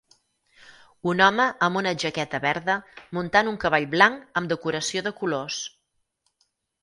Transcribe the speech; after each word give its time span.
Un 1.11 1.19
home 1.25 1.43
amb 1.65 1.79
una 1.81 1.91
jaqueta 2.03 2.39
verda 2.45 2.77
muntant 3.17 3.51
un 3.53 3.59
cavall 3.65 3.87
blanc 3.93 4.41
amb 4.41 4.53
decoració 4.53 5.07
de 5.09 5.11
colors. 5.21 5.59